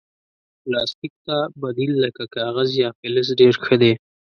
[0.61, 3.93] پلاستيک ته بدیل لکه کاغذ یا فلز ډېر ښه دی.